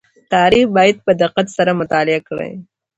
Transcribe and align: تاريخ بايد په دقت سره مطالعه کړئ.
تاريخ 0.33 0.65
بايد 0.75 0.97
په 1.05 1.11
دقت 1.21 1.47
سره 1.57 1.71
مطالعه 1.81 2.21
کړئ. 2.27 2.51